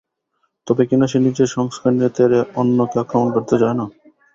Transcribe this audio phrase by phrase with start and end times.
[0.67, 3.85] তবে কিনা সে নিজের সংস্কার নিয়ে তেড়ে অন্যকে আক্রমণ করতে যায় না।